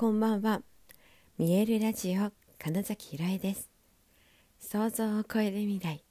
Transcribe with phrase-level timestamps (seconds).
[0.00, 0.62] こんばんは。
[1.36, 3.68] 見えるラジオ金崎ひろえです。
[4.58, 6.02] 想像を超える未来。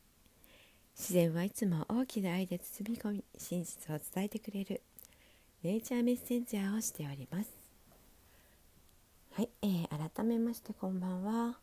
[0.96, 4.84] 自然はいつも大きな愛で包み込み真実を伝えてくれる
[5.64, 7.50] ネイチャーメッセンジャーをしております。
[9.32, 11.58] はい、えー、改めましてこんばんは。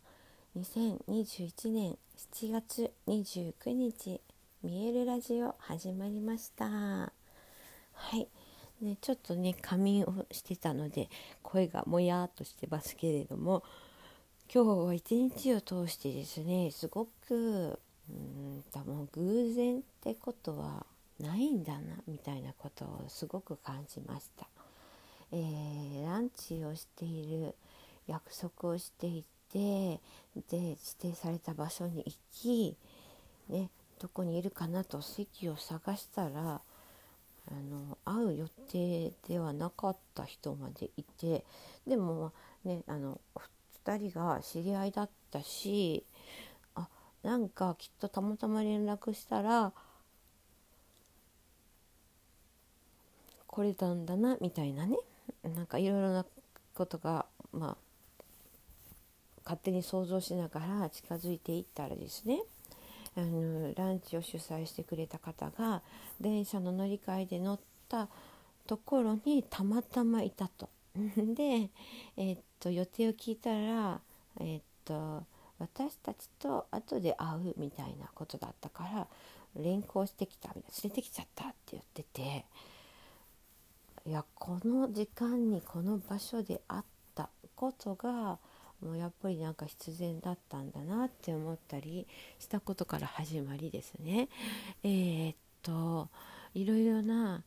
[0.58, 1.96] 2021年
[2.32, 4.20] 7月29日
[4.64, 6.66] 見えるラジオ始まりました。
[6.66, 7.12] は
[8.16, 8.26] い。
[8.80, 11.08] ね、ちょっとね仮眠をしてたので
[11.42, 13.62] 声がもやっとしてますけれども
[14.52, 17.78] 今日は一日を通してですねすごく
[18.10, 20.84] うんともう偶然ってことは
[21.18, 24.46] ないんだなみたいなことをすごく感じました。
[25.32, 27.54] えー、ランチをしている
[28.06, 30.00] 約束をしていて
[30.50, 32.76] で指定された場所に行き、
[33.48, 36.60] ね、どこにいるかなと席を探したら
[37.50, 41.44] あの会う予定ではなかった人までいて
[41.86, 42.32] でも
[42.64, 43.20] ねあの
[43.84, 46.04] 2人が知り合いだったし
[46.74, 46.88] あ
[47.22, 49.72] なんかきっとたまたま連絡したら
[53.46, 54.98] 来れたんだなみたいなね。
[55.42, 56.26] なんかいろいろな
[56.74, 57.76] ことがまあ
[59.44, 62.42] 勝手に想像しながら近づいていったらですね
[63.16, 65.82] あのランチを主催してくれた方が
[66.20, 68.08] 電車の乗り換えで乗った
[68.66, 70.68] ところにたまたまいたと。
[71.16, 71.70] で、
[72.16, 74.00] え、っと予定を聞いたら、
[74.40, 75.24] え、っと
[75.58, 79.08] 私たちと後で会うみたいなことだったから
[79.54, 82.44] 連行してきたみたいな連れてきちゃったって言ってて
[84.04, 86.82] いやこの時間にこの場所で会っ
[87.14, 88.38] たことが
[88.80, 92.06] もうやっぱりなんか必然だったんだなって思ったり
[92.38, 94.28] したことから始まりですね。
[94.82, 96.08] えー、っと
[96.54, 97.44] いろいろな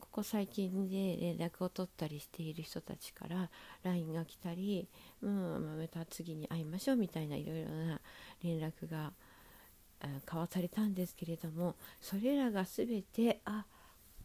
[0.00, 3.50] ここ最近で連絡を取ったりしている人たちから
[3.82, 4.88] LINE が来たり、
[5.22, 8.00] うん、また次に会いましょうみたいないろいろな
[8.42, 9.12] 連絡が
[10.24, 13.64] 交わされたんですけれどもそれらが全てあ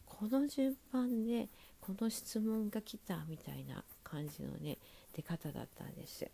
[0.05, 4.77] この順番でこの質問が来たみたいな感じのね
[5.15, 6.29] 出方だったんです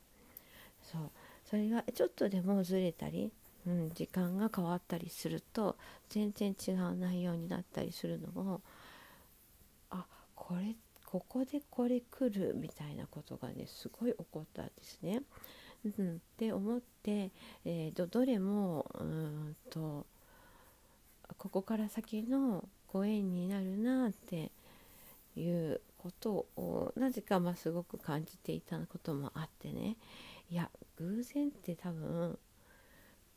[0.81, 1.01] そう
[1.49, 3.31] それがちょっとでもずれたり、
[3.65, 5.77] うん、時間が変わったりすると
[6.09, 8.61] 全然違う内容になったりするのも
[9.89, 10.05] あ
[10.35, 15.21] これここでこれ来るみたいなことがねすごい起こったんですね。
[15.85, 17.31] うん、って思って、
[17.63, 20.05] えー、どどれもうんと
[21.37, 24.51] ここから先のご縁になるなって
[25.37, 29.97] いうことをなぜかますごく感じていたこともあってね。
[30.49, 32.39] いや偶然って多分、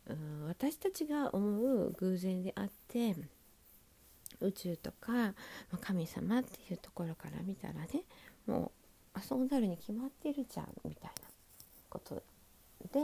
[0.07, 3.17] うん、私たちが思う偶然であって
[4.41, 5.35] 宇宙とか
[5.73, 7.89] ま神様っていうところから見たらね
[8.47, 8.71] もう
[9.15, 11.29] あそうなるに決まってるじゃんみたいな
[11.89, 13.01] ことで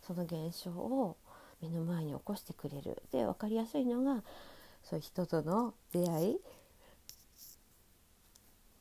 [0.00, 1.18] その現象を
[1.60, 3.02] 目の前に起こしてくれる。
[3.12, 4.22] で分かりやすいのが
[4.82, 6.40] そういう人との出会い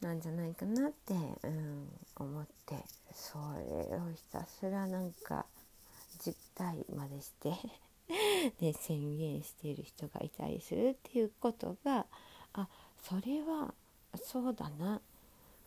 [0.02, 2.76] なんじゃないかなって、うん、思って
[3.14, 3.38] そ
[3.90, 5.46] れをひたすらなんか
[6.24, 7.54] 実体までして
[8.60, 12.06] で 宣言している人がいたりするっていうことが
[12.54, 12.68] あ
[13.02, 13.74] それは
[14.16, 15.02] そうだな。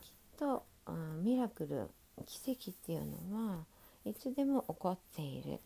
[0.01, 1.91] きっと、うん、ミラクル
[2.27, 3.65] 奇跡っていうのは
[4.05, 5.61] いつでも起こっている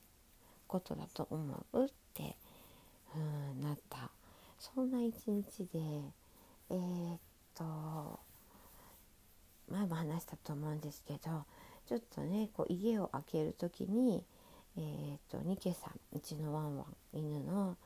[0.69, 2.37] ことだと思うって、
[3.15, 4.11] うん、なった。
[4.59, 5.79] そんな一日で
[6.71, 7.19] えー、っ
[7.55, 8.21] と
[9.71, 11.45] 前も話したと思うんですけど
[11.87, 14.25] ちょっとねこう家を開ける時に、
[14.77, 17.77] えーと、ニケさんうちのワンワン犬の、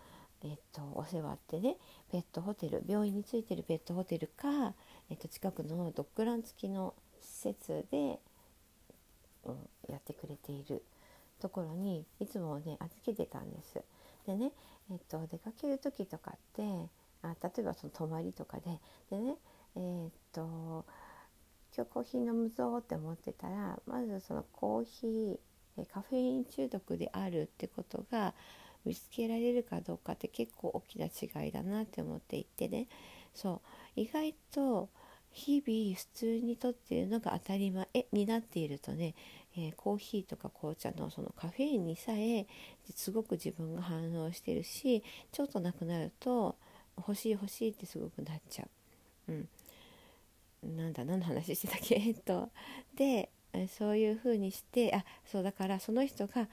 [0.43, 1.77] えーと、お世話ってね
[2.11, 4.75] ペットホテル病院についてるペットホテルか、
[5.11, 8.19] えーと、近くのドッグラン付きの施設で、
[9.45, 9.57] うん、
[9.89, 10.83] やってくれている
[11.41, 13.83] ところにいつもね預けてたんです。
[14.27, 14.53] でね、
[14.91, 16.63] えー、と出かける時とかって
[17.23, 18.81] あ例えばその泊まりとかで
[19.11, 19.37] でね
[19.77, 20.85] えっ、と
[21.85, 28.35] 日コーヒー飲むぞって思ってたらまずそのコーヒーカフェイン中毒であるってことが
[28.85, 32.87] 見つけられるかどうかって結構大きな違いだなって思っていてね。
[33.35, 33.61] そ
[33.97, 34.01] う。
[34.01, 34.89] 意外と
[35.33, 39.15] 日々普通にとっているのが当たり前になっているとね、
[39.57, 42.47] えー、コーヒーとか紅茶のそのカフェインにさえ
[42.95, 46.57] すごく自分が反応してるしちょっとなくなると
[46.97, 48.65] 欲しい欲しいってすごくなっちゃ
[49.29, 49.33] う。
[49.33, 49.49] うん。
[50.63, 51.97] なんだ何の話してたっけ？
[52.01, 52.51] えっと
[52.95, 53.31] で
[53.69, 56.49] そういうふうにしてあそうだからその人が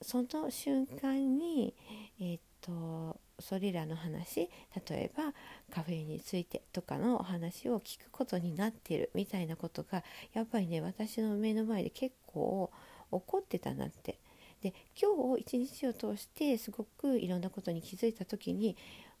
[0.00, 1.74] その瞬間に、
[2.20, 4.48] えっとそれらの話
[4.88, 5.34] 例えば
[5.70, 12.70] カフェについてとかのお話を聞くことになってるみたいなことがやっぱりね私の目の前で結構
[13.10, 14.18] 起こってたなって。
[14.62, 18.76] で今日一日を通してすごくいろんなことに気づいた時に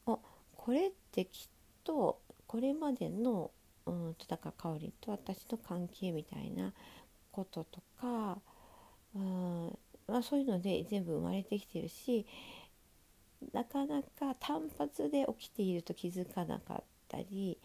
[0.06, 0.16] あ
[0.56, 1.48] これってきっ
[1.82, 3.50] とこれまでの
[3.86, 6.72] うんとだから香りと私の関係みたいな
[7.30, 8.38] こととか
[9.14, 12.26] うんまあ、そういうので全部生まれてきてるし
[13.52, 17.58] なかなか単発で起きていると気づかなかったり、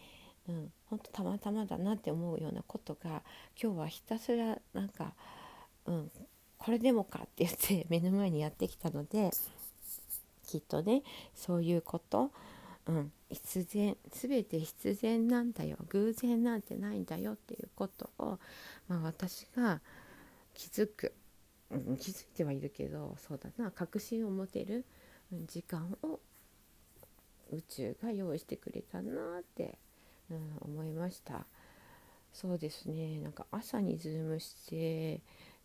[0.48, 3.22] うん、本当たまたまだなって思うようなことが
[3.60, 5.14] 今日はひたすらなんか、
[5.86, 6.10] うん、
[6.58, 9.30] これでもかって言って目の前にやってきたので
[10.46, 11.02] きっとね
[11.34, 12.32] そういうこと、
[12.88, 15.76] うん、必然全て必然なんだよ。
[15.88, 18.38] 偶然なんてないんだよっていうことを、
[18.88, 19.80] まあ、私が
[20.54, 21.12] 気づく
[21.70, 23.70] うん、気づいてはいるけどそうだな。
[23.70, 24.86] 確信を持てる
[25.46, 26.20] 時間を
[27.50, 29.78] 宇宙が用意してくれたなって、
[30.30, 31.46] うん、思いました。
[32.32, 33.18] そうですね。
[33.20, 35.20] なんか朝にズームして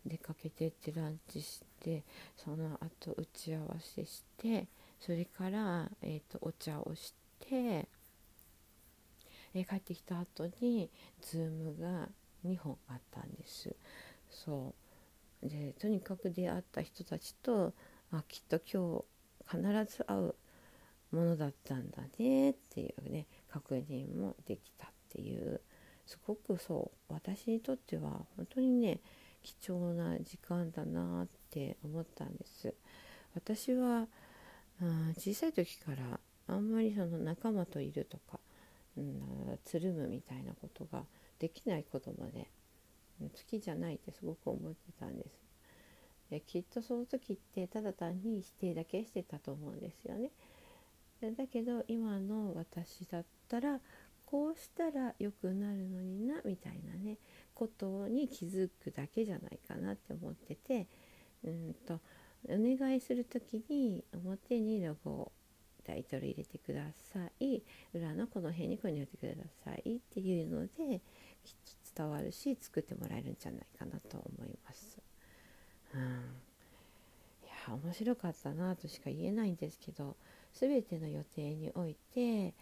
[0.06, 2.04] 出かけてってランチして
[2.36, 4.66] その後打ち合わせして
[5.00, 7.88] それから、えーと、お茶をして、
[9.52, 10.90] え、帰ってきた後に
[11.20, 12.08] ズームが
[12.46, 13.74] 2本あったんです。
[14.30, 14.74] そ
[15.42, 15.48] う。
[15.48, 17.74] でとにかく出会った人たちと
[18.10, 19.04] あきっと今
[19.50, 20.34] 日必ず会う
[21.12, 25.60] ものだったんだねっていうね確認もできたっていう。
[26.06, 29.00] すごくそう私にとっては本当にね
[29.44, 32.74] 貴重な時間だなって思ったんです
[33.34, 34.08] 私は、
[34.82, 36.18] うん、小さい時から
[36.48, 38.40] あんまりその仲間といるとか、
[38.96, 41.04] うん、つるむみたいなことが
[41.38, 42.48] できない子供で
[43.20, 45.44] 好きじゃないってすごく思ってたんです。
[46.30, 50.30] できっとその時ってただ単に否定だけしてたと思うんですよね。
[51.36, 53.80] だけど今の私だったら
[54.34, 57.18] こうしたら良くなるのになみたいなね
[57.54, 60.88] ことに気づくだけじゃないかなって思ってて
[61.44, 62.00] うんと
[62.48, 65.30] お願いする時に表にロゴ
[65.86, 66.80] タイトル入れてくだ
[67.12, 67.62] さい
[67.94, 70.68] 裏のこの辺にこういうのやってくださいっていうので
[71.44, 71.54] きっ
[71.94, 74.98] と伝わるし作ってもらえるんじゃないかなと思います。
[75.94, 76.04] うん、い
[77.68, 80.16] や面白かったなとしか言えないんですけど
[80.54, 82.52] 全ての予定において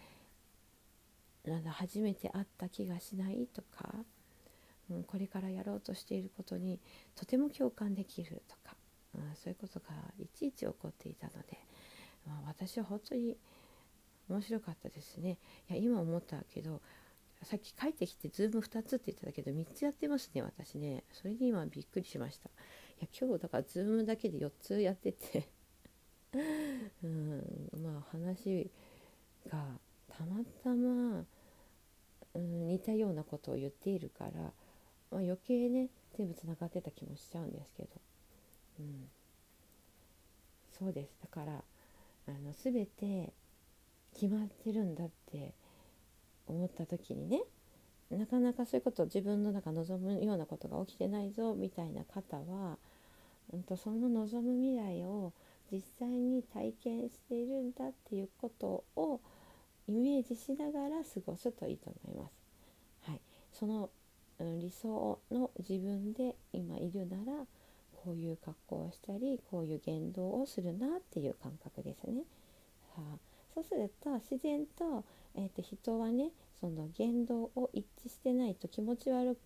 [1.45, 3.95] なんだ初めて会った気がしないとか、
[4.91, 6.79] うん、これからやろうとしていることに
[7.17, 8.77] とても共感できるとか、
[9.15, 9.87] うん、そういうことが
[10.19, 11.59] いちいち起こっていたので、
[12.27, 13.37] まあ、私は本当に
[14.29, 15.39] 面白かったですね。
[15.69, 16.81] いや今思ったけど
[17.43, 21.03] さっき帰ってきてズーム2つって言ってたけど3つやってますね私ね。
[21.13, 22.49] それに今びっくりしました。
[22.49, 22.53] い
[23.03, 25.49] や今日だからズームだけで4つやってて。
[27.03, 28.71] うんまあ話
[29.49, 29.79] が
[30.23, 31.25] たまたま、
[32.35, 34.51] うん、似たようなことを言っているから、ま
[35.13, 37.89] あ、余計ね全部つながってた気もしちゃうんですけど、
[38.81, 39.09] うん、
[40.79, 41.17] そうです。
[41.23, 41.63] だから
[42.29, 43.33] あの全て
[44.15, 45.55] 決まってるんだって
[46.47, 47.43] 思った時にね
[48.11, 52.77] なかなかそういうことを自分の中望むようなことが起きてないぞみたいな方は、
[53.53, 55.33] うんと、その望む未来を
[55.73, 59.21] 実際に体験しているんだっていうことを
[59.89, 62.33] イメージしながら過ごすといいと思います。
[63.11, 63.21] はい、
[63.53, 63.91] その、
[64.39, 67.47] うん、理想の自分で今いるなら
[68.05, 72.23] こういう格好をしたりこういう言動をするなっていう感覚ですね。
[72.97, 73.19] はあ、
[73.55, 79.39] そうすると自然とえーと、人はねその言動を一致してないと気持ち悪く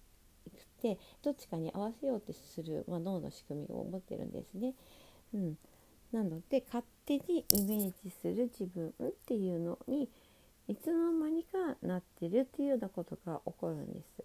[0.83, 4.75] てどっちかに合わせようとする、まあ、脳の仕組みを持ってるんですね。
[5.35, 5.59] うん、
[6.13, 10.09] なので勝手にイメージする自分っていうのに
[10.69, 14.25] いつの間にかなってるっていうようなことが起こるんです。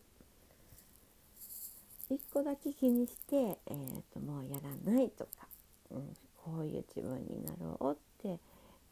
[2.10, 5.48] 一個だけ気にして、えーともうやらないとか、
[5.92, 8.40] うん、こういう自分になろうって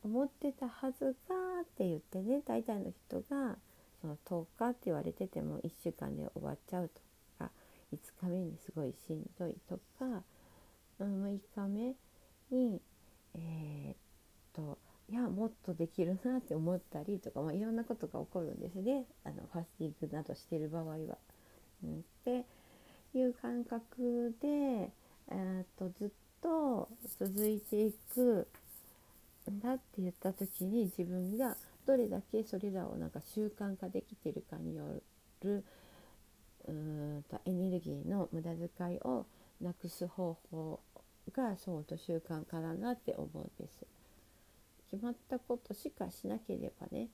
[0.03, 3.57] 思ってたはずがって言ってね大体の人が
[4.01, 7.01] その10日って言われてても1週間で終わっちゃうと
[7.45, 7.51] か
[7.93, 10.23] 5日目にすごいしんどいとか、
[10.99, 11.95] うん、6日目
[12.51, 12.81] に、
[15.21, 20.95] やもっとできるなって思ったりとか、まあ、いろんなことが起こるんですねあのファスティングなどしてる場合は。
[21.83, 22.45] うん、って
[23.13, 26.09] いう感覚で、えー、っとずっ
[26.41, 28.47] と続いていく
[29.49, 34.83] だって言った時に自分がどれだけそれらをなんか習慣化できてるかによ
[35.41, 35.63] る
[36.67, 39.25] うんとエネルギーの無駄遣いを
[39.61, 40.79] なくす方法
[41.33, 43.85] がそうと習慣化だなって思うんです。
[44.89, 47.09] 決まったことしかしなければね、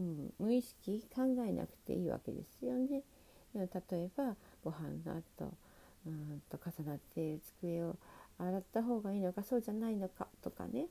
[0.00, 3.02] うん、無意識考えなくていいわけですよね。
[3.54, 5.52] 例えばご飯の後
[6.06, 7.96] うんと重なってる机を
[8.38, 10.86] 洗った方がいいのかそうじゃないのかとかね、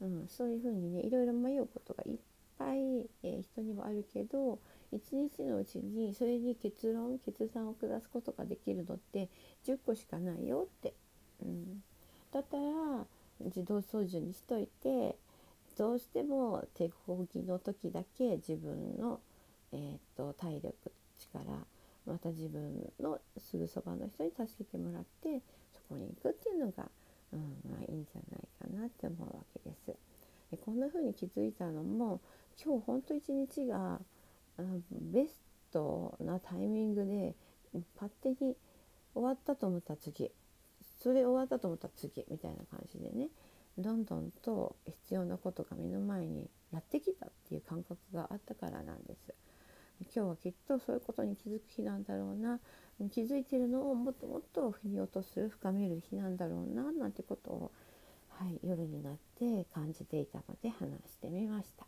[0.00, 2.18] うん、そういうふうにねいろいろ迷うことがいっ
[2.58, 4.58] ぱい、えー、人にはあるけど
[4.92, 9.28] 一日のうちにそれに結論決断を下すことができるのって
[9.66, 10.92] 10個しかないよって、
[11.42, 11.82] うん、
[12.32, 13.06] だったら
[13.40, 15.16] 自動操縦にしといて
[15.76, 19.20] どうしても手こぎの時だけ自分の、
[19.72, 20.74] えーと、体力
[21.18, 21.66] 力
[22.06, 25.40] また自分のすぐそばの人に助けてもらって
[25.72, 26.88] そこに行くっていうのが、
[27.32, 29.96] うんまあ、いいんじゃないかなって思うわけです。
[30.50, 32.20] でこんな風に気づいたのも
[32.62, 34.00] 今日ほんと一日が
[34.90, 37.34] ベストなタイミングで
[37.94, 38.56] 勝手に
[39.14, 40.30] 終わったと思った次
[41.02, 43.28] それ終わったと思った次みたいな感じでね
[43.78, 49.34] どんどんと必要なことが目の前にやってきたっていう感覚があったからなんです。
[50.14, 52.58] 今日はきっとそういうことに気づく日なんだろうな
[53.10, 57.72] 気づいてるのをもっともっと腑に落とす深める日なんだろうななんてことを、
[58.30, 61.86] はい、夜になって感じていたので話してみました。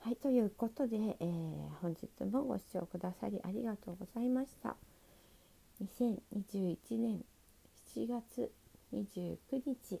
[0.00, 4.76] はい、ということで、えー、本日もご視聴くださりありがとうございました。
[5.82, 7.24] 2021年
[7.94, 8.52] 7月
[8.92, 10.00] 29日